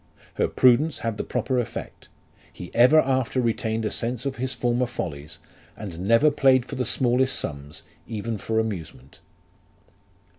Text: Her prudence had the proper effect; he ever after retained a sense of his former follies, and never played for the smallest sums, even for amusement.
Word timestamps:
Her 0.33 0.47
prudence 0.47 0.97
had 1.05 1.17
the 1.17 1.23
proper 1.23 1.59
effect; 1.59 2.09
he 2.51 2.73
ever 2.73 2.99
after 3.01 3.39
retained 3.39 3.85
a 3.85 3.91
sense 3.91 4.25
of 4.25 4.37
his 4.37 4.55
former 4.55 4.87
follies, 4.87 5.37
and 5.77 5.99
never 6.07 6.31
played 6.31 6.65
for 6.65 6.73
the 6.73 6.85
smallest 6.85 7.37
sums, 7.37 7.83
even 8.07 8.39
for 8.39 8.57
amusement. 8.59 9.19